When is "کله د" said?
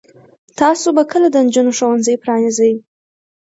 1.11-1.35